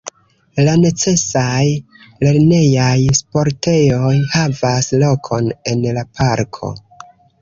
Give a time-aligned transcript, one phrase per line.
[0.67, 1.65] La necesaj
[2.27, 6.73] lernejaj sportejoj havas lokon en la parko.